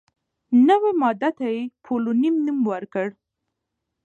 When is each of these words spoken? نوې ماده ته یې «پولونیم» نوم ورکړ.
نوې 0.67 0.91
ماده 1.01 1.29
ته 1.37 1.45
یې 1.55 1.61
«پولونیم» 1.83 2.35
نوم 2.45 2.59
ورکړ. 2.71 3.07